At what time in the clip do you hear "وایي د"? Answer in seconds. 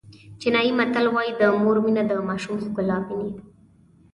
1.11-1.41